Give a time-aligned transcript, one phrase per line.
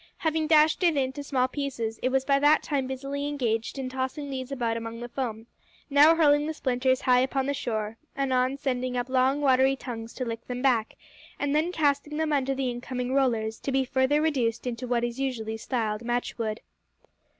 [0.17, 4.31] Having dashed it into small pieces, it was by that time busily engaged in tossing
[4.31, 5.45] these about among the foam,
[5.91, 10.25] now hurling the splinters high upon the shore, anon sending up long watery tongues to
[10.25, 10.95] lick them back,
[11.37, 15.19] and then casting them under the incoming rollers, to be further reduced into what is
[15.19, 16.61] usually styled matchwood.